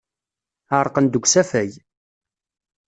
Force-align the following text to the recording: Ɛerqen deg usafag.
Ɛerqen 0.77 1.05
deg 1.07 1.23
usafag. 1.25 1.71